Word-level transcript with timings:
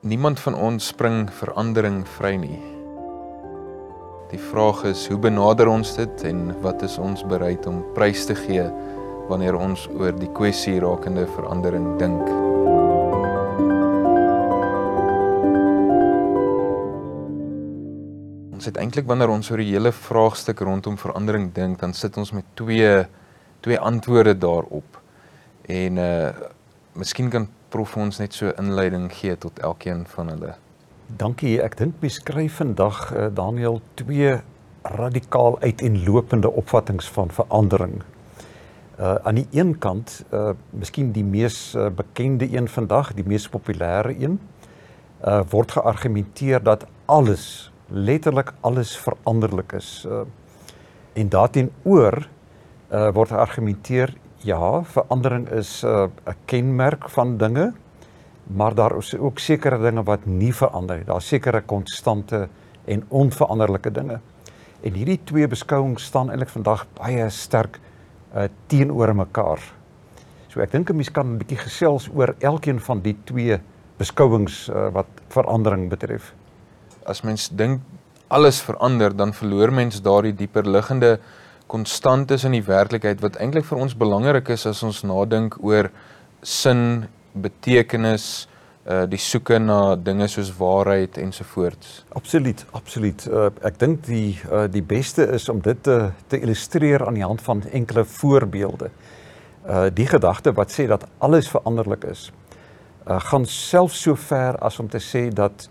Niemand 0.00 0.40
van 0.40 0.54
ons 0.56 0.86
spring 0.86 1.26
verandering 1.28 2.06
vry 2.08 2.30
nie. 2.40 2.56
Die 4.30 4.38
vraag 4.40 4.78
is 4.88 5.02
hoe 5.12 5.18
benader 5.20 5.68
ons 5.68 5.90
dit 5.92 6.22
en 6.24 6.38
wat 6.64 6.80
is 6.86 6.94
ons 6.96 7.20
bereid 7.28 7.66
om 7.68 7.82
prys 7.92 8.22
te 8.24 8.32
gee 8.38 8.64
wanneer 9.28 9.58
ons 9.60 9.84
oor 9.92 10.16
die 10.16 10.30
kwessie 10.32 10.78
rakende 10.80 11.26
verandering 11.34 11.90
dink? 12.00 12.32
Ons 18.56 18.72
het 18.72 18.80
eintlik 18.80 19.04
wanneer 19.04 19.36
ons 19.36 19.52
oor 19.52 19.60
die 19.60 19.68
hele 19.74 19.92
vraagstuk 19.92 20.64
rondom 20.64 20.96
verandering 20.96 21.52
dink, 21.52 21.76
dan 21.84 21.92
sit 21.92 22.16
ons 22.16 22.32
met 22.32 22.48
twee 22.56 23.04
twee 23.60 23.76
antwoorde 23.76 24.32
daarop. 24.32 24.96
En 25.68 26.00
uh 26.00 26.32
miskien 26.96 27.28
kan 27.30 27.52
prof 27.70 27.96
ons 27.96 28.18
net 28.18 28.34
so 28.34 28.52
inleiding 28.58 29.08
gee 29.14 29.36
tot 29.38 29.58
elkeen 29.58 30.04
van 30.14 30.28
hulle. 30.34 30.54
Dankie. 31.06 31.56
Ek 31.62 31.76
dink 31.78 31.98
mens 32.02 32.20
skryf 32.20 32.60
vandag 32.60 33.10
uh, 33.10 33.28
Daniel 33.34 33.80
twee 33.98 34.36
radikaal 34.82 35.58
uiteenlopende 35.60 36.50
opvattinge 36.50 37.06
van 37.12 37.30
verandering. 37.30 38.00
Uh 39.00 39.14
aan 39.24 39.34
die 39.40 39.46
een 39.56 39.78
kant, 39.78 40.24
uh 40.32 40.52
miskien 40.70 41.12
die 41.12 41.24
mees 41.24 41.74
uh, 41.74 41.88
bekende 41.88 42.48
een 42.52 42.68
vandag, 42.68 43.14
die 43.16 43.24
mees 43.24 43.48
populêre 43.48 44.14
een, 44.18 44.38
uh 45.24 45.40
word 45.50 45.72
geargumenteer 45.72 46.62
dat 46.62 46.86
alles, 47.06 47.72
letterlik 47.88 48.52
alles 48.60 48.96
veranderlik 48.96 49.72
is. 49.72 50.04
Uh 50.08 50.24
en 51.12 51.28
daarteenoor 51.28 52.28
uh 52.92 53.08
word 53.14 53.32
geargumenteer 53.34 54.14
ja, 54.42 54.82
verandering 54.84 55.48
is 55.50 55.82
'n 55.84 55.86
uh, 55.86 56.34
kenmerk 56.44 57.08
van 57.08 57.36
dinge, 57.36 57.72
maar 58.46 58.74
daar 58.74 58.96
is 58.96 59.16
ook 59.16 59.38
sekere 59.38 59.78
dinge 59.78 60.02
wat 60.02 60.26
nie 60.26 60.54
verander 60.54 60.96
nie. 60.96 61.04
Daar's 61.04 61.28
sekere 61.28 61.60
konstante 61.60 62.48
en 62.84 63.04
onveranderlike 63.08 63.90
dinge. 63.90 64.20
En 64.80 64.92
hierdie 64.92 65.20
twee 65.24 65.48
beskouings 65.48 66.04
staan 66.04 66.30
eintlik 66.30 66.48
vandag 66.48 66.86
baie 66.94 67.28
sterk 67.30 67.78
uh, 68.34 68.48
teenoor 68.66 69.14
mekaar. 69.14 69.60
So 70.48 70.60
ek 70.60 70.72
dink 70.72 70.90
'n 70.90 70.96
mens 70.96 71.10
kan 71.10 71.26
'n 71.26 71.38
bietjie 71.38 71.58
gesels 71.58 72.08
oor 72.14 72.34
elkeen 72.38 72.80
van 72.80 73.00
die 73.00 73.16
twee 73.24 73.60
beskouings 73.98 74.68
uh, 74.68 74.88
wat 74.92 75.06
verandering 75.28 75.88
betref. 75.88 76.34
As 77.04 77.22
mens 77.22 77.48
dink 77.48 77.80
alles 78.28 78.60
verander, 78.62 79.16
dan 79.16 79.32
verloor 79.32 79.72
mens 79.72 80.02
daardie 80.02 80.34
dieper 80.34 80.66
liggende 80.66 81.18
konstant 81.70 82.30
is 82.34 82.44
in 82.44 82.56
die 82.56 82.66
werklikheid 82.66 83.22
wat 83.22 83.38
eintlik 83.38 83.66
vir 83.68 83.78
ons 83.84 83.94
belangrik 83.94 84.48
is 84.50 84.66
as 84.66 84.82
ons 84.86 85.04
nadink 85.06 85.54
oor 85.62 85.90
sin, 86.42 87.06
betekenis, 87.32 88.48
uh 88.90 89.04
die 89.06 89.20
soeke 89.20 89.58
na 89.60 89.94
dinge 89.94 90.26
soos 90.32 90.50
waarheid 90.56 91.18
ensovoorts. 91.20 92.00
Absoluut, 92.16 92.64
absoluut. 92.74 93.26
Uh 93.28 93.50
ek 93.68 93.76
dink 93.78 94.06
die 94.08 94.40
uh 94.50 94.64
die 94.72 94.82
beste 94.82 95.26
is 95.36 95.48
om 95.52 95.60
dit 95.62 95.82
te 95.86 95.98
te 96.32 96.40
illustreer 96.40 97.04
aan 97.06 97.18
die 97.18 97.26
hand 97.26 97.44
van 97.46 97.62
enkele 97.70 98.04
voorbeelde. 98.04 98.88
Uh 99.62 99.88
die 99.94 100.08
gedagte 100.08 100.54
wat 100.56 100.72
sê 100.74 100.88
dat 100.90 101.04
alles 101.18 101.50
veranderlik 101.52 102.08
is, 102.10 102.30
uh 103.06 103.20
gaan 103.30 103.46
selfs 103.46 104.00
so 104.08 104.16
ver 104.16 104.58
as 104.58 104.80
om 104.80 104.88
te 104.88 104.98
sê 104.98 105.28
dat 105.28 105.68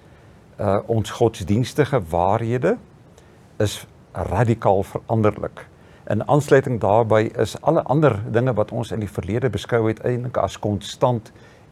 uh 0.60 0.78
ons 0.88 1.12
godsdienstige 1.18 2.00
waarhede 2.14 2.78
is 3.58 3.82
radikaal 4.14 4.84
veranderlik. 4.84 5.66
In 6.10 6.28
aansluiting 6.28 6.80
daarbey 6.82 7.28
is 7.38 7.62
alle 7.62 7.84
ander 7.84 8.16
dinge 8.34 8.54
wat 8.58 8.72
ons 8.72 8.90
in 8.92 9.04
die 9.04 9.10
verlede 9.10 9.50
beskou 9.54 9.84
het 9.86 10.00
eintlik 10.02 10.40
as 10.42 10.56
konstant 10.58 11.28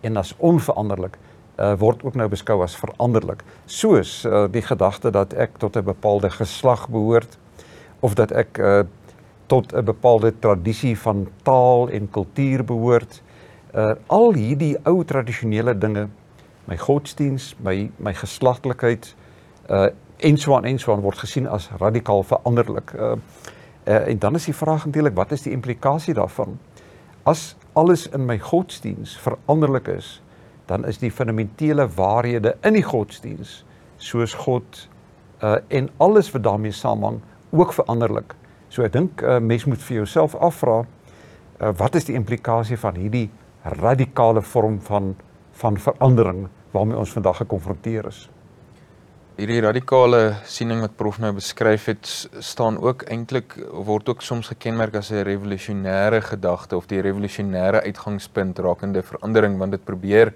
en 0.05 0.19
as 0.21 0.35
onveranderlik 0.38 1.16
uh, 1.17 1.71
word 1.81 2.03
ook 2.05 2.19
nou 2.21 2.27
beskou 2.30 2.59
as 2.61 2.75
veranderlik. 2.77 3.41
Soos 3.65 4.19
uh, 4.30 4.43
die 4.53 4.61
gedagte 4.61 5.09
dat 5.09 5.33
ek 5.33 5.58
tot 5.58 5.77
'n 5.77 5.89
bepaalde 5.89 6.30
geslag 6.30 6.85
behoort 6.85 7.39
of 8.05 8.13
dat 8.13 8.31
ek 8.31 8.61
uh, 8.61 8.83
tot 9.47 9.73
'n 9.73 9.86
bepaalde 9.89 10.33
tradisie 10.39 10.93
van 10.99 11.27
taal 11.42 11.89
en 11.89 12.09
kultuur 12.09 12.64
behoort. 12.64 13.21
Uh, 13.73 13.97
al 14.05 14.33
hierdie 14.33 14.77
ou 14.86 15.03
tradisionele 15.03 15.77
dinge, 15.77 16.08
my 16.65 16.77
godsdiens, 16.77 17.55
my 17.58 17.89
my 17.97 18.14
geslagtelikheid 18.14 19.15
uh 19.70 19.89
en 20.17 20.37
so 20.37 20.55
aan 20.55 20.65
en 20.65 20.80
so 20.80 20.93
aan 20.93 21.02
word 21.02 21.17
gesien 21.17 21.47
as 21.47 21.70
radikaal 21.77 22.23
veranderlik. 22.23 22.93
Uh 22.93 23.17
Uh, 23.87 24.08
en 24.08 24.20
dan 24.20 24.36
is 24.36 24.45
die 24.45 24.55
vraag 24.55 24.86
natuurlik 24.86 25.15
wat 25.15 25.31
is 25.31 25.42
die 25.42 25.53
implikasie 25.55 26.14
daarvan? 26.14 26.58
As 27.23 27.55
alles 27.73 28.09
in 28.09 28.25
my 28.25 28.39
godsdiens 28.39 29.17
veranderlik 29.20 29.87
is, 29.87 30.21
dan 30.65 30.86
is 30.86 30.99
die 30.99 31.11
fundamentele 31.11 31.87
waarhede 31.95 32.58
in 32.67 32.76
die 32.76 32.83
godsdiens 32.83 33.64
soos 33.97 34.33
God 34.33 34.87
uh 35.43 35.55
en 35.67 35.89
alles 35.97 36.31
wat 36.33 36.43
daarmee 36.43 36.71
saamhang 36.71 37.21
ook 37.49 37.73
veranderlik. 37.73 38.36
So 38.70 38.83
ek 38.83 38.93
dink 38.93 39.21
'n 39.21 39.26
uh, 39.26 39.39
mens 39.39 39.65
moet 39.65 39.81
vir 39.81 39.97
jouself 39.97 40.36
afvra 40.36 40.83
uh 41.61 41.71
wat 41.77 41.95
is 41.95 42.05
die 42.05 42.15
implikasie 42.15 42.77
van 42.77 42.95
hierdie 42.95 43.30
radikale 43.64 44.42
vorm 44.42 44.81
van 44.81 45.15
van 45.52 45.77
verandering 45.77 46.47
waarmee 46.71 46.97
ons 46.97 47.14
vandag 47.14 47.37
gekonfronteer 47.37 48.05
is? 48.08 48.30
Hierdie 49.37 49.59
radikale 49.61 50.39
siening 50.49 50.80
wat 50.81 50.95
prof 50.98 51.20
nou 51.21 51.30
beskryf 51.37 51.83
het 51.92 52.08
staan 52.42 52.80
ook 52.81 53.03
eintlik 53.14 53.53
word 53.86 54.08
ook 54.09 54.23
soms 54.25 54.48
gekenmerk 54.49 54.95
as 54.98 55.11
'n 55.11 55.21
revolusionêre 55.27 56.21
gedagte 56.21 56.75
of 56.75 56.87
die 56.87 57.02
revolusionêre 57.02 57.83
uitgangspunt 57.86 58.59
rakende 58.59 59.03
verandering 59.03 59.59
want 59.59 59.71
dit 59.71 59.83
probeer 59.86 60.33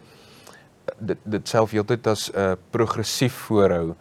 dit 1.00 1.18
dit 1.26 1.48
self 1.48 1.72
heeltyd 1.72 2.08
as 2.08 2.30
'n 2.30 2.38
uh, 2.38 2.54
progressief 2.70 3.34
voorhou. 3.34 3.96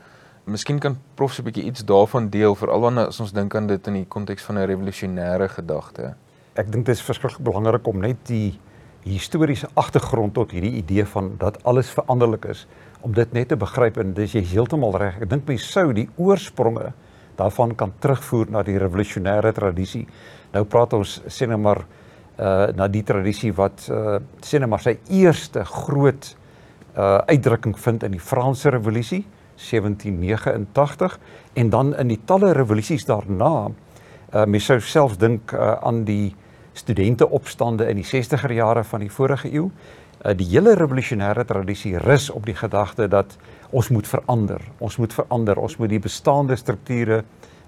Miskien 0.45 0.79
kan 0.79 0.99
prof 1.15 1.33
so 1.33 1.43
'n 1.43 1.45
bietjie 1.45 1.65
iets 1.65 1.85
daarvan 1.85 2.29
deel 2.29 2.55
veral 2.55 2.81
wanneer 2.81 3.07
ons 3.07 3.33
dink 3.33 3.55
aan 3.55 3.67
dit 3.67 3.87
in 3.87 3.95
die 3.95 4.07
konteks 4.07 4.43
van 4.43 4.59
'n 4.59 4.67
revolusionêre 4.67 5.49
gedagte. 5.49 6.15
Ek 6.55 6.73
dink 6.73 6.87
dit 6.87 6.95
is 6.95 7.03
verskriklik 7.03 7.43
belangrik 7.43 7.87
om 7.87 8.01
net 8.01 8.17
die 8.27 8.59
historiese 9.03 9.69
agtergrond 9.75 10.35
tot 10.35 10.51
hierdie 10.51 10.77
idee 10.77 11.07
van 11.07 11.37
dat 11.39 11.65
alles 11.65 11.89
veranderlik 11.89 12.45
is 12.45 12.67
om 13.03 13.15
dit 13.15 13.33
net 13.33 13.49
te 13.49 13.57
begryp 13.57 13.99
en 14.01 14.13
dis 14.15 14.35
jy 14.35 14.43
heeltemal 14.53 14.97
reg. 15.01 15.21
Ek 15.23 15.31
dink 15.31 15.49
mens 15.49 15.65
sou 15.73 15.91
die 15.97 16.09
oorspronge 16.21 16.93
daarvan 17.39 17.75
kan 17.79 17.95
terugvoer 18.03 18.51
na 18.53 18.63
die 18.67 18.79
revolusionêre 18.81 19.53
tradisie. 19.57 20.05
Nou 20.53 20.65
praat 20.69 20.97
ons 20.99 21.21
sê 21.29 21.49
net 21.49 21.61
maar 21.61 21.85
uh 22.41 22.71
na 22.77 22.87
die 22.89 23.03
tradisie 23.05 23.53
wat 23.53 23.87
uh 23.93 24.19
sê 24.45 24.61
net 24.61 24.71
maar 24.71 24.83
sy 24.85 24.97
eerste 25.09 25.65
groot 25.65 26.35
uh 26.97 27.21
uitdrukking 27.29 27.77
vind 27.79 28.05
in 28.09 28.17
die 28.17 28.23
Franse 28.23 28.73
revolusie 28.73 29.25
1789 29.61 31.19
en 31.61 31.71
dan 31.71 31.95
in 32.01 32.09
die 32.09 32.21
talle 32.25 32.53
revolusies 32.57 33.05
daarna. 33.05 33.71
Uh 34.33 34.47
mens 34.47 34.69
sou 34.71 34.81
self 34.81 35.19
dink 35.21 35.53
uh, 35.53 35.77
aan 35.83 36.05
die 36.05 36.35
studente 36.73 37.29
opstande 37.29 37.89
in 37.91 37.99
die 38.01 38.07
60er 38.07 38.53
jare 38.55 38.85
van 38.85 39.01
die 39.05 39.11
vorige 39.11 39.51
eeu. 39.53 39.69
Uh, 40.21 40.35
die 40.37 40.47
hele 40.51 40.75
revolusionêre 40.77 41.47
tradisie 41.49 41.99
rus 41.99 42.29
op 42.31 42.45
die 42.45 42.55
gedagte 42.55 43.09
dat 43.09 43.37
ons 43.71 43.89
moet 43.89 44.09
verander. 44.09 44.61
Ons 44.79 44.99
moet 45.01 45.13
verander. 45.13 45.59
Ons 45.59 45.79
moet 45.81 45.89
die 45.89 46.03
bestaande 46.03 46.57
strukture 46.57 47.23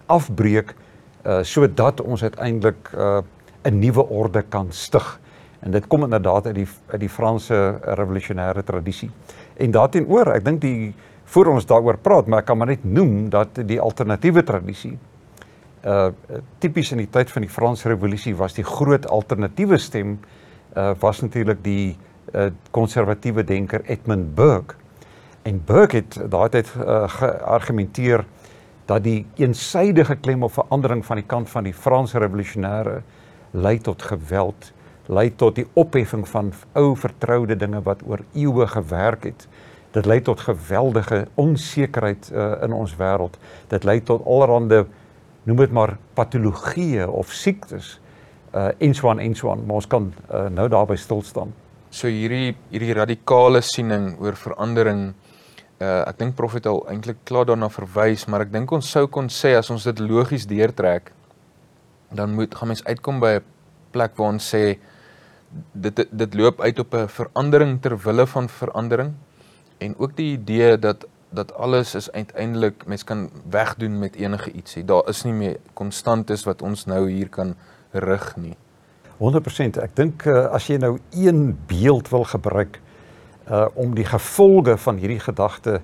afbreek 0.07 0.75
uh 1.23 1.39
sodat 1.47 2.01
ons 2.03 2.23
uiteindelik 2.23 2.91
uh 2.93 3.23
'n 3.65 3.79
nuwe 3.79 4.03
orde 4.09 4.43
kan 4.43 4.73
stig. 4.73 5.21
En 5.61 5.71
dit 5.71 5.87
kom 5.87 6.03
inderdaad 6.03 6.47
uit 6.47 6.55
die 6.55 6.69
uit 6.87 7.01
die 7.01 7.09
Franse 7.09 7.79
revolusionêre 7.83 8.65
tradisie. 8.65 9.11
En 9.57 9.71
daarteenoor, 9.71 10.35
ek 10.35 10.45
dink 10.45 10.61
die 10.61 10.95
voor 11.25 11.47
ons 11.47 11.67
daaroor 11.67 11.99
praat, 11.99 12.27
maar 12.27 12.39
ek 12.39 12.47
kan 12.47 12.59
maar 12.59 12.67
net 12.67 12.85
noem 12.85 13.31
dat 13.31 13.49
die 13.67 13.81
alternatiewe 13.81 14.43
tradisie 14.43 14.99
uh 15.85 16.11
tipies 16.59 16.93
in 16.93 17.01
die 17.03 17.11
tyd 17.11 17.31
van 17.31 17.43
die 17.43 17.51
Franse 17.51 17.89
revolusie 17.91 18.35
was 18.39 18.55
die 18.55 18.67
groot 18.67 19.07
alternatiewe 19.11 19.79
stem 19.79 20.19
uh 20.77 20.93
was 21.01 21.21
natuurlik 21.21 21.63
die 21.65 21.97
konservatiewe 22.71 23.41
uh, 23.41 23.47
denker 23.47 23.85
Edmund 23.85 24.35
Burke. 24.35 24.75
En 25.43 25.63
Burke 25.65 25.97
het 25.97 26.19
daai 26.31 26.49
tyd 26.49 26.71
uh, 26.79 27.09
geargumenteer 27.09 28.25
dat 28.87 29.05
die 29.05 29.27
eensydige 29.37 30.17
klem 30.17 30.43
op 30.43 30.53
verandering 30.53 31.05
van 31.07 31.21
die 31.21 31.27
kant 31.27 31.51
van 31.51 31.65
die 31.65 31.75
Franse 31.75 32.19
revolusionêre 32.19 33.03
lei 33.53 33.79
tot 33.79 34.03
geweld, 34.03 34.73
lei 35.07 35.31
tot 35.37 35.57
die 35.59 35.67
opheffing 35.75 36.25
van 36.29 36.53
ou 36.79 36.97
vertroude 36.97 37.57
dinge 37.57 37.83
wat 37.85 38.03
oor 38.07 38.23
eeue 38.33 38.67
gewerk 38.67 39.25
het. 39.29 39.47
Dit 39.93 40.07
lei 40.07 40.21
tot 40.25 40.41
geweldige 40.41 41.27
onsekerheid 41.35 42.31
uh, 42.33 42.55
in 42.65 42.73
ons 42.73 42.95
wêreld. 42.97 43.37
Dit 43.69 43.85
lei 43.85 44.01
tot 44.01 44.25
allerlei 44.25 44.87
noem 45.45 45.57
dit 45.57 45.73
maar 45.73 45.97
patologieë 46.15 47.07
of 47.11 47.33
siektes 47.33 47.99
uh 48.53 48.69
en 48.79 48.95
so 48.95 49.09
aan 49.09 49.19
en 49.19 49.35
so 49.35 49.51
aan, 49.51 49.65
maar 49.67 49.81
ons 49.81 49.87
kan 49.87 50.13
uh, 50.31 50.47
nou 50.53 50.69
daarby 50.69 50.97
stil 50.97 51.23
staan. 51.23 51.53
So 51.93 52.09
hierdie 52.09 52.55
hierdie 52.73 52.95
radikale 52.97 53.61
siening 53.61 54.15
oor 54.23 54.37
verandering 54.41 55.11
uh 55.83 56.05
ek 56.09 56.19
dink 56.19 56.37
prof 56.39 56.55
het 56.57 56.67
al 56.71 56.81
eintlik 56.89 57.19
klaar 57.29 57.45
daarna 57.51 57.69
verwys, 57.69 58.25
maar 58.31 58.47
ek 58.47 58.53
dink 58.55 58.73
ons 58.73 58.89
sou 58.89 59.09
kon 59.13 59.29
sê 59.29 59.53
as 59.59 59.69
ons 59.75 59.85
dit 59.85 60.01
logies 60.01 60.47
deurtrek 60.49 61.13
dan 62.17 62.33
moet 62.37 62.55
gaan 62.55 62.73
mens 62.73 62.85
uitkom 62.85 63.21
by 63.21 63.33
'n 63.37 63.45
plek 63.93 64.17
waar 64.17 64.33
ons 64.33 64.55
sê 64.55 64.79
dit 65.75 66.01
dit 66.11 66.35
loop 66.35 66.61
uit 66.61 66.79
op 66.79 66.95
'n 66.95 67.09
verandering 67.09 67.81
ter 67.83 67.97
wille 67.99 68.27
van 68.27 68.49
verandering 68.49 69.13
en 69.79 69.95
ook 69.99 70.17
die 70.17 70.33
idee 70.33 70.79
dat 70.79 71.05
dat 71.33 71.55
alles 71.55 71.95
is 71.95 72.11
uiteindelik 72.11 72.87
mens 72.87 73.05
kan 73.05 73.31
wegdoen 73.51 73.99
met 73.99 74.15
enige 74.15 74.51
ietsie. 74.53 74.85
Daar 74.85 75.09
is 75.09 75.23
nie 75.25 75.33
meer 75.33 75.57
konstantes 75.73 76.45
wat 76.45 76.63
ons 76.63 76.85
nou 76.85 77.11
hier 77.11 77.29
kan 77.29 77.55
rig 77.91 78.37
nie. 78.37 78.57
100%. 79.23 79.79
Ek 79.79 79.95
dink 79.95 80.25
uh, 80.27 80.49
as 80.51 80.67
jy 80.67 80.81
nou 80.83 80.97
een 81.15 81.53
beeld 81.71 82.11
wil 82.11 82.27
gebruik 82.27 82.81
uh 83.51 83.67
om 83.75 83.95
die 83.95 84.07
gevolge 84.07 84.77
van 84.79 84.99
hierdie 85.03 85.21
gedagte 85.23 85.81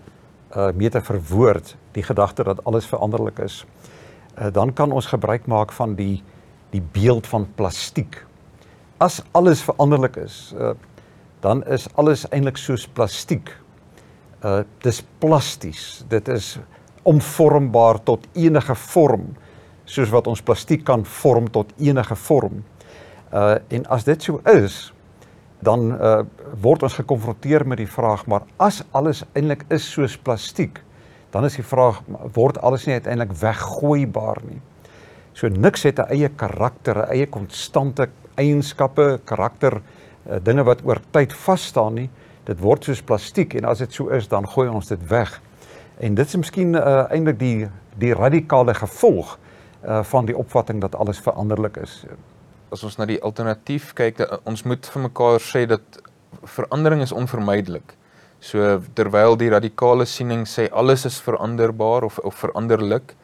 uh 0.55 0.71
mee 0.75 0.91
te 0.91 1.03
verwoord, 1.03 1.75
die 1.93 2.03
gedagte 2.07 2.45
dat 2.47 2.63
alles 2.71 2.87
veranderlik 2.87 3.39
is, 3.43 3.65
uh 4.39 4.51
dan 4.55 4.73
kan 4.73 4.95
ons 4.95 5.11
gebruik 5.11 5.47
maak 5.47 5.75
van 5.75 5.95
die 5.99 6.23
die 6.71 6.83
beeld 6.83 7.27
van 7.27 7.47
plastiek. 7.57 8.21
As 8.99 9.23
alles 9.33 9.63
veranderlik 9.67 10.17
is, 10.23 10.55
uh 10.59 10.75
dan 11.43 11.63
is 11.67 11.87
alles 11.95 12.27
eintlik 12.31 12.59
soos 12.59 12.87
plastiek. 12.87 13.51
Uh 14.43 14.63
dis 14.83 15.03
plasties. 15.19 16.05
Dit 16.09 16.29
is 16.29 16.57
omvormbaar 17.03 18.03
tot 18.03 18.27
enige 18.35 18.75
vorm, 18.75 19.31
soos 19.85 20.11
wat 20.11 20.27
ons 20.27 20.43
plastiek 20.43 20.85
kan 20.85 21.05
vorm 21.05 21.51
tot 21.51 21.71
enige 21.79 22.17
vorm. 22.17 22.63
Uh 22.63 22.78
en 23.69 23.87
as 23.93 24.05
dit 24.05 24.23
so 24.23 24.41
is, 24.45 24.93
dan 25.65 25.93
uh 25.93 26.21
word 26.63 26.83
ons 26.87 26.95
gekonfronteer 26.97 27.67
met 27.69 27.81
die 27.83 27.91
vraag, 27.91 28.25
maar 28.27 28.47
as 28.57 28.81
alles 28.97 29.25
eintlik 29.37 29.65
is 29.75 29.85
soos 29.93 30.17
plastiek, 30.17 30.81
dan 31.35 31.45
is 31.45 31.59
die 31.59 31.67
vraag 31.67 32.01
word 32.35 32.61
alles 32.65 32.87
nie 32.87 32.97
uiteindelik 32.97 33.35
weggooibaar 33.41 34.41
nie. 34.47 34.61
So 35.35 35.49
niks 35.49 35.83
het 35.83 35.99
'n 35.99 36.11
eie 36.11 36.29
karakter, 36.29 36.97
'n 36.97 37.11
eie 37.11 37.27
konstante 37.27 38.09
eienskappe, 38.35 39.21
karakter, 39.25 39.83
uh, 40.31 40.37
dinge 40.43 40.65
wat 40.65 40.81
oor 40.85 41.01
tyd 41.11 41.33
vas 41.33 41.65
staan 41.65 41.95
nie. 41.95 42.11
Dit 42.45 42.61
word 42.61 42.85
soos 42.85 43.03
plastiek 43.03 43.55
en 43.55 43.65
as 43.65 43.79
dit 43.79 43.93
so 43.93 44.09
is, 44.09 44.29
dan 44.29 44.49
gooi 44.49 44.69
ons 44.69 44.89
dit 44.89 45.09
weg. 45.09 45.41
En 46.01 46.15
dit 46.15 46.27
is 46.27 46.37
miskien 46.37 46.75
uh, 46.75 47.11
eintlik 47.11 47.39
die 47.39 47.69
die 47.99 48.15
radikale 48.15 48.75
gevolg 48.75 49.39
uh 49.85 50.03
van 50.03 50.27
die 50.27 50.37
opvatting 50.37 50.81
dat 50.81 50.95
alles 50.95 51.19
veranderlik 51.19 51.77
is 51.77 52.05
as 52.73 52.85
ons 52.85 52.99
na 52.99 53.07
die 53.09 53.21
alternatief 53.25 53.95
kyk, 53.97 54.21
ons 54.45 54.65
moet 54.65 54.87
vir 54.87 55.03
mekaar 55.09 55.41
sê 55.41 55.65
dat 55.69 56.01
verandering 56.45 57.03
is 57.03 57.15
onvermydelik. 57.17 57.95
So 58.41 58.79
terwyl 58.95 59.37
die 59.39 59.51
radikale 59.51 60.07
siening 60.07 60.45
sê 60.47 60.69
alles 60.71 61.07
is 61.09 61.19
veranderbaar 61.21 62.07
of 62.07 62.19
of 62.19 62.37
veranderlik, 62.39 63.15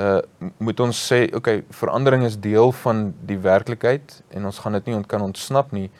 uh 0.00 0.20
moet 0.58 0.80
ons 0.80 0.96
sê 0.96 1.26
okay, 1.36 1.64
verandering 1.68 2.24
is 2.24 2.38
deel 2.40 2.72
van 2.72 3.10
die 3.28 3.36
werklikheid 3.36 4.22
en 4.32 4.48
ons 4.48 4.58
gaan 4.58 4.78
dit 4.78 4.88
nie 4.88 4.96
ontkan 4.96 5.26
ontsnap 5.26 5.72
nie, 5.76 5.90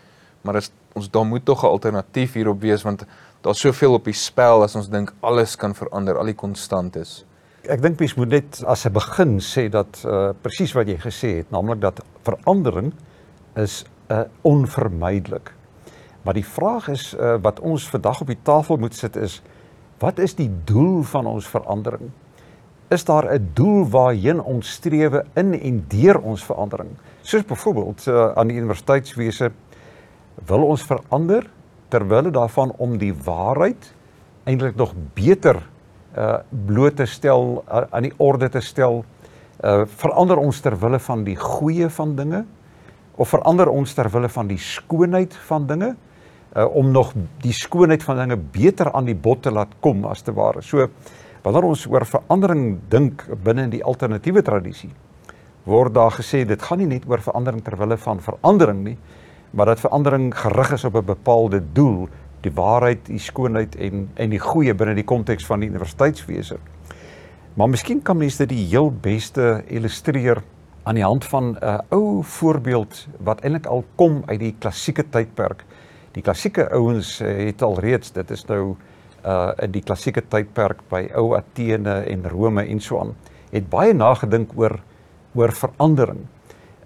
maar 0.43 0.57
as 0.63 0.71
ons 0.97 1.11
daar 1.13 1.27
moet 1.29 1.45
tog 1.45 1.65
'n 1.65 1.67
alternatief 1.69 2.35
hierop 2.35 2.61
wees 2.61 2.83
want 2.83 3.05
daar's 3.43 3.61
soveel 3.61 3.95
op 3.95 4.05
die 4.05 4.17
spel 4.17 4.63
as 4.63 4.77
ons 4.77 4.89
dink 4.89 5.13
alles 5.21 5.57
kan 5.57 5.75
verander, 5.75 6.17
al 6.17 6.25
die 6.25 6.35
konstantes. 6.35 7.25
Ek 7.71 7.79
dink 7.79 8.01
mens 8.03 8.17
moet 8.19 8.33
net 8.33 8.59
as 8.67 8.87
'n 8.87 8.93
begin 8.93 9.39
sê 9.39 9.69
dat 9.71 10.03
uh 10.05 10.35
presies 10.43 10.73
wat 10.75 10.89
jy 10.89 10.99
gesê 10.99 11.29
het, 11.37 11.51
naamlik 11.51 11.81
dat 11.81 12.03
verandering 12.27 12.93
is 13.55 13.85
uh 14.11 14.25
onvermydelik. 14.43 15.53
Maar 16.25 16.35
die 16.35 16.47
vraag 16.47 16.89
is 16.89 17.15
uh 17.15 17.39
wat 17.39 17.61
ons 17.61 17.89
vandag 17.89 18.21
op 18.21 18.27
die 18.27 18.43
tafel 18.43 18.77
moet 18.77 18.95
sit 18.95 19.17
is 19.17 19.43
wat 19.99 20.19
is 20.19 20.35
die 20.35 20.51
doel 20.65 21.03
van 21.03 21.27
ons 21.27 21.47
verandering? 21.47 22.11
Is 22.91 23.05
daar 23.05 23.31
'n 23.31 23.51
doel 23.55 23.89
waarheen 23.89 24.43
ons 24.43 24.73
strewe 24.73 25.25
in 25.35 25.55
en 25.55 25.85
deur 25.89 26.19
ons 26.19 26.45
verandering? 26.45 26.91
Soos 27.23 27.45
byvoorbeeld 27.45 28.07
uh, 28.07 28.33
aan 28.35 28.47
die 28.49 28.57
universiteitswese 28.57 29.53
wil 30.47 30.63
ons 30.63 30.83
verander 30.83 31.51
terwyl 31.89 32.31
daarvan 32.31 32.73
om 32.77 32.99
die 32.99 33.15
waarheid 33.15 33.95
eintlik 34.45 34.77
nog 34.77 34.95
beter 35.15 35.63
uh 36.17 36.39
bloot 36.67 36.97
te 36.97 37.07
stel 37.07 37.65
uh, 37.65 37.85
aan 37.91 38.03
die 38.03 38.15
orde 38.17 38.49
te 38.49 38.61
stel 38.61 39.05
uh 39.65 39.83
verander 39.87 40.39
ons 40.39 40.61
ter 40.61 40.77
wille 40.77 40.99
van 40.99 41.25
die 41.25 41.37
goeie 41.37 41.89
van 41.89 42.17
dinge 42.17 42.45
of 43.17 43.29
verander 43.29 43.69
ons 43.69 43.95
ter 43.95 44.11
wille 44.11 44.29
van 44.29 44.49
die 44.49 44.59
skoonheid 44.59 45.37
van 45.49 45.67
dinge 45.67 45.95
uh 46.57 46.67
om 46.77 46.91
nog 46.91 47.13
die 47.41 47.55
skoonheid 47.57 48.03
van 48.03 48.17
dinge 48.17 48.37
beter 48.37 48.93
aan 48.93 49.09
die 49.09 49.17
bod 49.17 49.43
te 49.43 49.51
laat 49.51 49.79
kom 49.81 50.05
as 50.05 50.23
te 50.23 50.33
ware. 50.33 50.63
So 50.63 50.89
wanneer 51.43 51.65
ons 51.65 51.87
oor 51.87 52.05
verandering 52.07 52.79
dink 52.89 53.25
binne 53.45 53.63
in 53.63 53.71
die 53.71 53.85
alternatiewe 53.85 54.43
tradisie 54.43 54.93
word 55.65 55.95
daar 55.95 56.11
gesê 56.11 56.43
dit 56.47 56.63
gaan 56.63 56.81
nie 56.83 56.89
net 56.91 57.05
oor 57.07 57.23
verandering 57.23 57.63
ter 57.63 57.77
wille 57.79 57.97
van 57.97 58.21
verandering 58.21 58.83
nie, 58.85 58.97
maar 59.53 59.71
dat 59.71 59.83
verandering 59.83 60.33
gerig 60.35 60.73
is 60.73 60.85
op 60.85 60.97
'n 60.97 61.05
bepaalde 61.05 61.63
doel 61.73 62.09
die 62.43 62.53
waarheid, 62.55 63.07
die 63.07 63.21
skoonheid 63.23 63.77
en 63.77 64.09
en 64.21 64.33
die 64.33 64.41
goeie 64.43 64.75
binne 64.75 64.95
die 64.99 65.07
konteks 65.07 65.47
van 65.47 65.63
die 65.63 65.71
universiteitswese. 65.71 66.59
Maar 67.55 67.69
miskien 67.69 68.01
kan 68.03 68.17
mense 68.17 68.47
dit 68.47 68.55
die 68.55 68.67
heel 68.71 68.91
beste 68.91 69.63
illustreer 69.69 70.43
aan 70.83 70.99
die 70.99 71.05
hand 71.05 71.25
van 71.25 71.53
'n 71.53 71.59
uh, 71.63 71.79
ou 71.91 72.23
voorbeeld 72.23 73.07
wat 73.19 73.41
eintlik 73.41 73.67
al 73.67 73.85
kom 73.95 74.23
uit 74.27 74.41
die 74.41 74.55
klassieke 74.59 75.05
tydperk. 75.09 75.65
Die 76.13 76.23
klassieke 76.23 76.71
ouens 76.71 77.21
uh, 77.21 77.29
het 77.47 77.63
al 77.63 77.79
reeds, 77.79 78.13
dit 78.13 78.31
is 78.31 78.45
nou 78.47 78.77
uh 79.27 79.53
in 79.63 79.71
die 79.71 79.83
klassieke 79.83 80.23
tydperk 80.29 80.81
by 80.89 81.09
ou 81.15 81.37
Athene 81.37 82.03
en 82.11 82.29
Rome 82.29 82.65
en 82.67 82.81
so 82.81 82.99
aan, 82.99 83.15
het 83.51 83.69
baie 83.71 83.95
nagedink 83.95 84.51
oor 84.57 84.81
oor 85.35 85.53
verandering. 85.53 86.27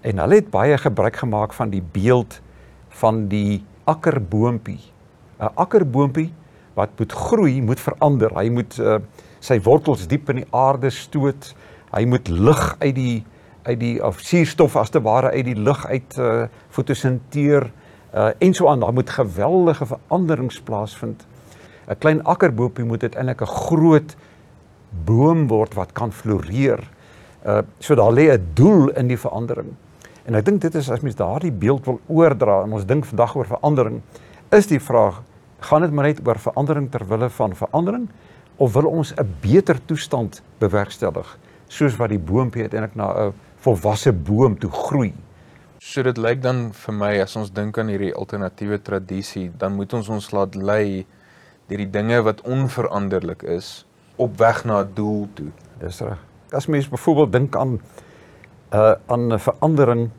En 0.01 0.17
hulle 0.17 0.35
het 0.35 0.49
baie 0.49 0.77
gebruik 0.77 1.15
gemaak 1.15 1.53
van 1.53 1.69
die 1.69 1.81
beeld 1.81 2.41
van 2.89 3.27
die 3.27 3.63
akkerboontjie 3.83 4.96
'n 5.39 5.51
akkerboontjie 5.55 6.33
wat 6.73 6.89
moet 6.97 7.11
groei, 7.11 7.61
moet 7.61 7.79
verander. 7.79 8.31
Hy 8.37 8.49
moet 8.49 8.77
uh, 8.79 8.97
sy 9.39 9.59
wortels 9.61 10.07
diep 10.07 10.29
in 10.29 10.43
die 10.43 10.49
aarde 10.53 10.89
stoot. 10.89 11.55
Hy 11.91 12.05
moet 12.05 12.27
lig 12.27 12.75
uit 12.79 12.95
die 12.95 13.25
uit 13.67 13.79
die 13.79 13.97
of 14.03 14.21
suurstof 14.23 14.77
as 14.79 14.89
te 14.89 15.01
ware 15.03 15.33
uit 15.33 15.45
die 15.45 15.57
lug 15.59 15.81
uit 15.85 16.17
uh, 16.17 16.45
fotosinteer 16.71 17.65
uh, 18.13 18.29
en 18.39 18.53
so 18.53 18.69
aan. 18.69 18.79
Daar 18.79 18.93
moet 18.93 19.09
geweldige 19.09 19.85
veranderings 19.85 20.61
plaasvind. 20.61 21.25
'n 21.87 21.97
Klein 21.97 22.23
akkerboontjie 22.23 22.85
moet 22.85 23.01
uiteindelik 23.01 23.41
'n 23.41 23.55
groot 23.67 24.15
boom 25.05 25.47
word 25.47 25.73
wat 25.73 25.91
kan 25.91 26.11
floreer. 26.11 26.79
Uh 27.45 27.61
so 27.79 27.95
daar 27.95 28.11
lê 28.11 28.31
'n 28.31 28.47
doel 28.53 28.89
in 28.89 29.07
die 29.07 29.19
verandering. 29.19 29.75
En 30.25 30.35
ek 30.35 30.45
dink 30.45 30.61
dit 30.61 30.75
is 30.75 30.89
as 30.91 30.99
mens 31.01 31.15
daardie 31.15 31.51
beeld 31.51 31.85
wil 31.85 31.99
oordra 32.07 32.63
en 32.63 32.73
ons 32.73 32.85
dink 32.85 33.05
vandag 33.05 33.35
oor 33.35 33.45
verandering, 33.45 34.01
is 34.49 34.67
die 34.67 34.79
vraag 34.79 35.23
gaan 35.59 35.81
dit 35.81 35.91
maar 35.91 36.05
net 36.05 36.21
oor 36.27 36.39
verandering 36.39 36.91
ter 36.91 37.03
wille 37.07 37.29
van 37.29 37.55
verandering 37.55 38.07
of 38.57 38.73
wil 38.73 38.85
ons 38.85 39.13
'n 39.13 39.35
beter 39.41 39.85
toestand 39.85 40.41
bewerkstellig 40.59 41.37
soos 41.67 41.97
wat 41.97 42.09
die 42.09 42.19
boontjie 42.19 42.61
uiteindelik 42.61 42.95
na 42.95 43.27
'n 43.27 43.33
volwasse 43.59 44.13
boom 44.13 44.57
toe 44.59 44.71
groei. 44.71 45.13
So 45.79 46.03
dit 46.03 46.17
lyk 46.17 46.41
dan 46.41 46.71
vir 46.73 46.93
my 46.93 47.19
as 47.21 47.35
ons 47.35 47.51
dink 47.53 47.77
aan 47.77 47.87
hierdie 47.87 48.13
alternatiewe 48.13 48.81
tradisie, 48.81 49.51
dan 49.57 49.75
moet 49.75 49.93
ons 49.93 50.09
ons 50.09 50.31
laat 50.31 50.55
lei 50.55 51.05
deur 51.67 51.77
die 51.77 51.91
dinge 51.91 52.21
wat 52.21 52.41
onveranderlik 52.41 53.43
is 53.43 53.85
op 54.15 54.37
weg 54.37 54.65
na 54.65 54.81
'n 54.81 54.93
doel 54.93 55.27
toe. 55.33 55.51
Dis 55.79 56.01
reg. 56.01 56.17
As 56.51 56.67
mens 56.67 56.89
byvoorbeeld 56.89 57.31
dink 57.31 57.55
aan 57.55 57.73
'n 57.73 57.81
uh, 58.73 58.93
aan 59.07 59.33
'n 59.33 59.39
verandering, 59.39 60.09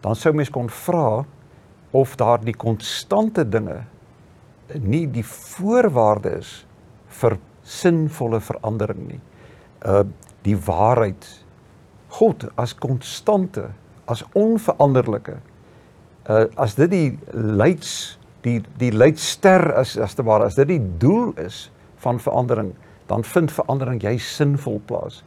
dan 0.00 0.16
sou 0.16 0.34
mens 0.34 0.50
kon 0.50 0.70
vra 0.70 1.24
of 1.92 2.16
daar 2.16 2.40
die 2.40 2.56
konstante 2.56 3.44
dinge 3.48 3.82
nie 4.80 5.04
die 5.12 5.24
voorwaarde 5.26 6.38
is 6.38 6.52
vir 7.20 7.36
sinvolle 7.62 8.40
verandering 8.40 9.06
nie. 9.08 9.20
Uh 9.84 10.04
die 10.42 10.56
waarheid 10.58 11.22
God 12.16 12.48
as 12.58 12.72
konstante, 12.74 13.68
as 14.10 14.24
onveranderlike. 14.34 15.36
Uh 16.26 16.46
as 16.58 16.74
dit 16.74 16.90
die 16.90 17.18
leids 17.32 18.18
die 18.42 18.58
die 18.80 18.90
leidster 18.90 19.68
is 19.80 19.94
as 20.00 20.16
te 20.18 20.24
ware 20.26 20.48
as 20.50 20.58
dit 20.58 20.72
die 20.72 20.82
doel 20.98 21.30
is 21.38 21.68
van 22.02 22.18
verandering, 22.18 22.72
dan 23.06 23.22
vind 23.24 23.52
verandering 23.54 24.02
jy 24.02 24.16
sinvol 24.18 24.80
plaas. 24.86 25.22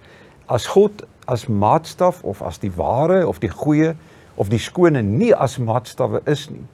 As 0.52 0.68
God 0.68 1.06
as 1.32 1.48
maatstaf 1.48 2.24
of 2.24 2.42
as 2.42 2.60
die 2.60 2.74
ware 2.76 3.24
of 3.28 3.40
die 3.40 3.50
goeie 3.50 3.96
of 4.36 4.50
die 4.52 4.60
skone 4.60 5.02
nie 5.02 5.34
as 5.34 5.58
maatstawwe 5.58 6.22
is 6.32 6.50
nie, 6.50 6.66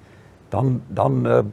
dan 0.49 0.81
dan 0.89 1.25
uh, 1.25 1.43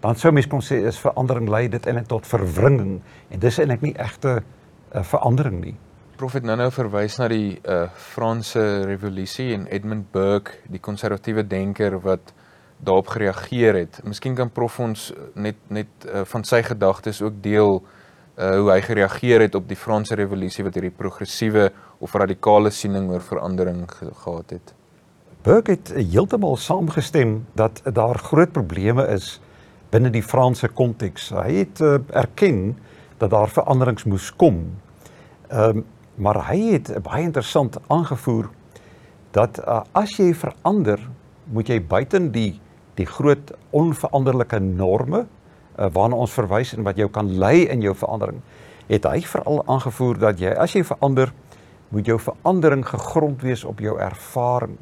dan 0.00 0.16
sou 0.16 0.30
mens 0.32 0.46
kon 0.46 0.62
sê 0.62 0.78
is 0.86 1.00
verandering 1.02 1.48
lei 1.50 1.66
dit 1.68 1.86
eintlik 1.86 2.06
tot 2.10 2.26
verwringing 2.26 3.00
en 3.30 3.40
dis 3.42 3.58
eintlik 3.58 3.82
nie 3.82 3.94
egte 3.98 4.38
uh, 4.38 5.02
verandering 5.02 5.60
nie. 5.64 5.74
Prof 6.18 6.34
het 6.34 6.46
nou-nou 6.46 6.70
verwys 6.74 7.18
na 7.18 7.28
die 7.30 7.58
uh, 7.62 7.84
Franse 7.94 8.62
revolusie 8.86 9.52
en 9.54 9.68
Edmund 9.70 10.08
Burke, 10.14 10.56
die 10.70 10.82
konservatiewe 10.82 11.44
denker 11.46 11.98
wat 12.02 12.32
daarop 12.78 13.10
gereageer 13.14 13.74
het. 13.74 14.00
Miskien 14.06 14.34
kan 14.38 14.50
prof 14.54 14.78
ons 14.82 15.12
net 15.34 15.58
net 15.70 15.90
uh, 16.06 16.24
van 16.30 16.46
sy 16.46 16.62
gedagtes 16.66 17.22
ook 17.22 17.42
deel 17.42 17.80
uh, 17.80 18.54
hoe 18.54 18.70
hy 18.70 18.80
gereageer 18.86 19.46
het 19.46 19.58
op 19.58 19.66
die 19.70 19.78
Franse 19.78 20.18
revolusie 20.18 20.66
wat 20.66 20.78
hierdie 20.78 20.94
progressiewe 20.94 21.70
of 21.98 22.14
radikale 22.14 22.70
siening 22.70 23.10
oor 23.10 23.22
verandering 23.22 23.82
gehad 23.98 24.58
het. 24.58 24.77
Burke 25.48 25.78
het 25.78 25.88
heeltemal 25.96 26.58
saamgestem 26.60 27.46
dat 27.56 27.80
daar 27.96 28.18
groot 28.20 28.50
probleme 28.52 29.06
is 29.08 29.38
binne 29.88 30.10
die 30.12 30.22
Franse 30.22 30.68
konteks. 30.68 31.30
Hy 31.32 31.62
het 31.62 31.80
uh, 31.80 31.94
erken 32.12 32.74
dat 33.16 33.30
daar 33.32 33.48
veranderings 33.48 34.04
moes 34.04 34.26
kom. 34.36 34.58
Ehm 35.48 35.80
um, 35.80 35.86
maar 36.18 36.40
hy 36.48 36.72
het 36.72 36.90
baie 37.02 37.22
interessant 37.22 37.78
aangevoer 37.86 38.50
dat 39.30 39.60
uh, 39.62 39.78
as 39.92 40.16
jy 40.18 40.34
verander, 40.34 40.98
moet 41.44 41.68
jy 41.72 41.80
buiten 41.80 42.28
die 42.34 42.60
die 43.00 43.06
groot 43.06 43.54
onveranderlike 43.70 44.58
norme 44.60 45.22
uh, 45.22 45.88
waarna 45.94 46.18
ons 46.26 46.36
verwys 46.36 46.74
en 46.76 46.84
wat 46.84 47.00
jou 47.00 47.08
kan 47.08 47.32
lei 47.38 47.64
in 47.70 47.80
jou 47.80 47.94
verandering, 47.96 48.42
het 48.90 49.08
hy 49.08 49.22
veral 49.24 49.64
aangevoer 49.64 50.20
dat 50.26 50.44
jy 50.44 50.52
as 50.52 50.76
jy 50.76 50.84
verander, 50.92 51.32
moet 51.88 52.12
jou 52.12 52.20
verandering 52.20 52.84
gegrond 52.84 53.48
wees 53.48 53.64
op 53.64 53.80
jou 53.80 53.96
ervaring. 53.96 54.76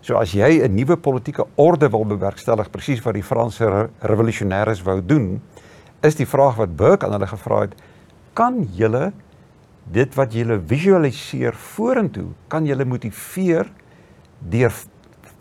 So 0.00 0.16
as 0.16 0.32
jy 0.32 0.62
'n 0.62 0.74
nuwe 0.74 0.96
politieke 0.96 1.46
orde 1.56 1.88
wil 1.90 2.04
bewerkstellig, 2.04 2.70
presies 2.70 3.02
wat 3.02 3.14
die 3.14 3.22
Franse 3.22 3.64
re 3.66 3.88
revolusionêres 4.00 4.82
wou 4.82 5.00
doen, 5.00 5.40
is 6.02 6.14
die 6.14 6.26
vraag 6.26 6.56
wat 6.56 6.76
Burke 6.76 7.06
aan 7.06 7.12
hulle 7.12 7.26
gevra 7.26 7.60
het, 7.60 7.74
kan 8.32 8.68
julle 8.72 9.12
dit 9.90 10.14
wat 10.14 10.32
julle 10.32 10.60
visualiseer 10.60 11.54
vorentoe, 11.54 12.28
kan 12.48 12.66
julle 12.66 12.84
motiveer 12.84 13.66
deur 14.38 14.72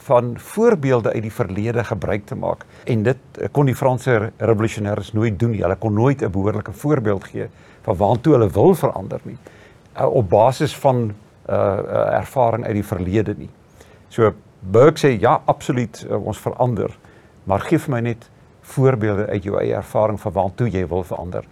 van 0.07 0.37
voorbeelde 0.39 1.13
uit 1.13 1.21
die 1.21 1.31
verlede 1.31 1.83
gebruik 1.83 2.25
te 2.25 2.35
maak 2.35 2.65
en 2.85 3.03
dit 3.03 3.17
eh, 3.41 3.47
kon 3.51 3.65
die 3.65 3.75
Franse 3.75 4.31
revolusionêres 4.37 5.13
nooit 5.13 5.39
doen 5.39 5.51
nie. 5.51 5.61
Hulle 5.61 5.75
kon 5.75 5.93
nooit 5.93 6.21
'n 6.21 6.31
behoorlike 6.31 6.71
voorbeeld 6.71 7.23
gee 7.23 7.47
van 7.81 7.95
waartoe 7.95 8.33
hulle 8.33 8.49
wil 8.49 8.75
verander 8.75 9.19
nie 9.23 9.37
uh, 9.99 10.13
op 10.13 10.29
basis 10.29 10.75
van 10.77 11.13
uh 11.49 11.79
ervaring 12.11 12.65
uit 12.65 12.73
die 12.75 12.83
verlede 12.83 13.33
nie. 13.37 13.49
So 14.09 14.33
Burke 14.71 14.99
sê 14.99 15.13
ja, 15.15 15.37
absoluut 15.45 16.01
uh, 16.09 16.17
ons 16.19 16.39
verander, 16.43 16.91
maar 17.47 17.63
gee 17.63 17.79
vir 17.79 17.93
my 17.93 18.01
net 18.09 18.25
voorbeelde 18.67 19.29
uit 19.31 19.45
jou 19.47 19.55
eie 19.61 19.75
ervaring 19.77 20.19
van 20.19 20.33
waartoe 20.35 20.67
jy 20.73 20.83
wil 20.91 21.05
verander. 21.07 21.45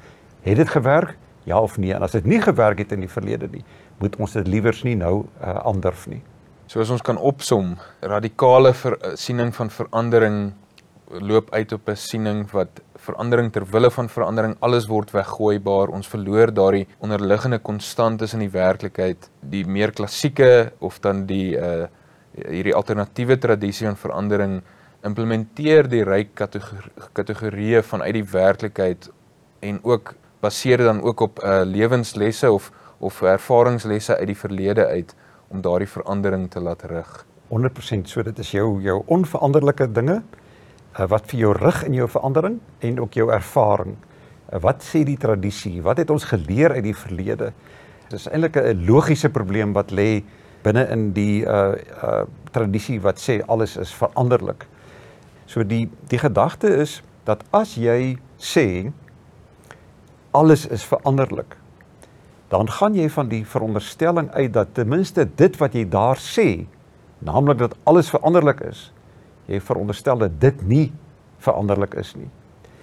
Het 0.44 0.60
dit 0.60 0.70
gewerk? 0.70 1.16
Ja 1.48 1.62
of 1.62 1.78
nee? 1.78 1.94
En 1.94 2.04
as 2.04 2.12
dit 2.18 2.26
nie 2.26 2.42
gewerk 2.42 2.82
het 2.82 2.92
in 2.92 3.06
die 3.06 3.12
verlede 3.12 3.48
nie, 3.52 3.64
moet 4.02 4.18
ons 4.20 4.36
dit 4.36 4.48
liewers 4.48 4.84
nie 4.84 4.98
nou 5.00 5.24
uh, 5.40 5.56
anders 5.64 6.08
nie. 6.12 6.20
So 6.68 6.82
as 6.82 6.92
ons 6.92 7.04
kan 7.06 7.18
opsom, 7.22 7.76
radikale 8.02 8.74
ver, 8.74 8.98
eh, 8.98 9.14
siening 9.16 9.54
van 9.54 9.70
verandering 9.70 10.40
loop 11.22 11.52
uit 11.54 11.72
op 11.72 11.90
'n 11.90 11.96
siening 11.96 12.40
wat 12.52 12.82
verandering 12.98 13.52
ter 13.54 13.66
wille 13.72 13.92
van 13.92 14.10
verandering 14.10 14.56
alles 14.60 14.88
word 14.88 15.12
weggooibaar. 15.12 15.94
Ons 15.94 16.08
verloor 16.08 16.54
daardie 16.54 16.88
onderliggende 17.00 17.60
konstantes 17.60 18.34
in 18.34 18.40
die 18.40 18.50
werklikheid, 18.50 19.30
die 19.40 19.66
meer 19.68 19.92
klassieke 19.92 20.72
of 20.80 21.00
dan 21.00 21.26
die 21.26 21.56
uh 21.56 21.86
hierdie 22.36 22.76
alternatiewe 22.76 23.38
tradisie 23.38 23.88
van 23.88 23.98
verandering 24.00 24.56
implementeer 25.06 25.88
die 25.90 26.04
ryk 26.04 26.34
kategorieë 27.14 27.84
vanuit 27.86 28.14
die 28.18 28.26
werklikheid 28.32 29.10
en 29.66 29.80
ook 29.84 30.16
baseer 30.44 30.84
dan 30.84 31.02
ook 31.02 31.20
op 31.20 31.44
uh 31.44 31.62
lewenslesse 31.66 32.52
of 32.52 32.72
of 33.00 33.22
ervaringslesse 33.22 34.18
uit 34.18 34.28
die 34.28 34.38
verlede 34.38 34.86
uit 34.88 35.16
om 35.48 35.62
daardie 35.62 35.90
verandering 35.90 36.50
te 36.52 36.60
laat 36.60 36.84
rig. 36.90 37.26
100% 37.52 38.10
so 38.10 38.24
dit 38.24 38.40
is 38.40 38.52
jou 38.52 38.82
jou 38.82 39.02
onveranderlike 39.06 39.92
dinge 39.92 40.22
uh, 40.22 41.08
wat 41.12 41.28
vir 41.32 41.40
jou 41.40 41.54
rig 41.58 41.84
in 41.86 42.00
jou 42.00 42.08
verandering 42.10 42.60
en 42.80 43.00
ook 43.00 43.14
jou 43.14 43.30
ervaring. 43.32 43.96
Uh, 44.54 44.60
wat 44.64 44.84
sê 44.84 45.04
die 45.06 45.18
tradisie? 45.18 45.82
Wat 45.84 46.02
het 46.02 46.10
ons 46.10 46.26
geleer 46.32 46.72
uit 46.72 46.84
die 46.84 46.96
verlede? 46.96 47.52
Dit 48.10 48.20
is 48.20 48.28
eintlik 48.28 48.58
'n 48.58 48.86
logiese 48.86 49.30
probleem 49.30 49.74
wat 49.74 49.92
lê 49.92 50.24
binne 50.66 50.86
in 50.94 51.12
die 51.16 51.44
uh 51.46 51.76
uh 52.02 52.24
tradisie 52.56 53.02
wat 53.04 53.20
sê 53.20 53.42
alles 53.52 53.76
is 53.78 53.92
veranderlik. 53.94 54.66
So 55.46 55.64
die 55.64 55.86
die 56.10 56.20
gedagte 56.20 56.72
is 56.82 57.02
dat 57.28 57.44
as 57.54 57.76
jy 57.78 58.18
sê 58.40 58.92
alles 60.36 60.66
is 60.68 60.84
veranderlik, 60.84 61.56
dan 62.52 62.70
gaan 62.70 62.96
jy 62.96 63.08
van 63.10 63.30
die 63.32 63.44
veronderstelling 63.48 64.30
uit 64.36 64.54
dat 64.54 64.74
ten 64.76 64.90
minste 64.90 65.26
dit 65.26 65.58
wat 65.60 65.76
jy 65.76 65.86
daar 65.90 66.20
sê, 66.22 66.66
naamlik 67.24 67.60
dat 67.62 67.76
alles 67.88 68.12
veranderlik 68.12 68.62
is, 68.68 68.90
jy 69.48 69.62
veronderstel 69.64 70.26
dat 70.26 70.40
dit 70.42 70.62
nie 70.68 70.86
veranderlik 71.44 71.96
is 72.00 72.14
nie. 72.20 72.30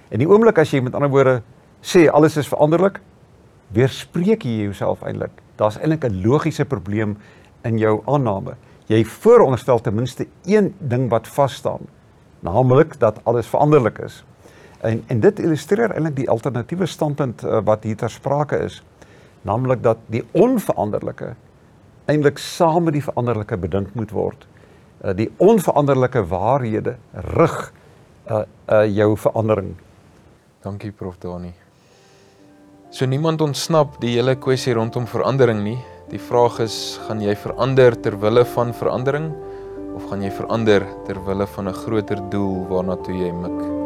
En 0.09 0.21
die 0.21 0.29
oomblik 0.29 0.59
as 0.61 0.73
jy 0.73 0.81
met 0.85 0.95
ander 0.97 1.11
woorde 1.13 1.41
sê 1.83 2.07
alles 2.09 2.37
is 2.37 2.49
veranderlik, 2.49 2.99
weerspreek 3.73 4.45
jy 4.45 4.67
jouself 4.67 5.03
eintlik. 5.05 5.33
Daar's 5.57 5.77
eintlik 5.77 6.05
'n 6.05 6.21
logiese 6.25 6.65
probleem 6.65 7.17
in 7.63 7.77
jou 7.77 8.01
aanname. 8.05 8.55
Jy 8.91 9.03
vooronderstel 9.07 9.81
ten 9.81 9.95
minste 9.95 10.27
een 10.45 10.73
ding 10.79 11.09
wat 11.09 11.27
vas 11.27 11.53
staan, 11.53 11.87
naamlik 12.39 12.99
dat 12.99 13.21
alles 13.23 13.47
veranderlik 13.47 13.97
is. 14.03 14.23
En 14.83 15.03
en 15.07 15.19
dit 15.23 15.39
illustreer 15.39 15.91
eintlik 15.95 16.15
die 16.15 16.29
alternatiewe 16.29 16.85
standpunt 16.85 17.43
uh, 17.43 17.61
wat 17.63 17.83
hier 17.87 17.95
ter 17.95 18.11
sprake 18.11 18.59
is 18.65 18.81
naamlik 19.47 19.83
dat 19.83 19.99
die 20.11 20.23
onveranderlike 20.31 21.33
eintlik 22.11 22.39
saam 22.39 22.83
met 22.87 22.97
die 22.97 23.03
veranderlike 23.03 23.57
bedink 23.57 23.93
moet 23.95 24.11
word. 24.11 24.43
Uh, 25.03 25.13
die 25.15 25.29
onveranderlike 25.37 26.25
waarhede 26.27 26.97
rig 27.37 27.57
uh 28.31 28.43
uh 28.71 28.85
jou 28.87 29.17
verandering. 29.19 29.73
Dankie 30.63 30.91
Prof 30.91 31.17
Dani. 31.19 31.53
So 32.91 33.05
niemand 33.05 33.41
ontsnap 33.41 33.99
die 33.99 34.15
hele 34.15 34.35
kwessie 34.35 34.73
rondom 34.73 35.07
verandering 35.07 35.63
nie. 35.63 35.79
Die 36.13 36.21
vraag 36.21 36.59
is, 36.61 36.75
gaan 37.07 37.23
jy 37.25 37.33
verander 37.41 37.95
ter 37.97 38.13
wille 38.21 38.43
van 38.53 38.69
verandering 38.77 39.31
of 39.97 40.05
gaan 40.11 40.21
jy 40.21 40.29
verander 40.37 40.85
ter 41.07 41.17
wille 41.25 41.47
van 41.55 41.69
'n 41.69 41.73
groter 41.73 42.21
doel 42.29 42.67
waarna 42.69 42.95
toe 43.01 43.15
jy 43.17 43.31
mik? 43.33 43.82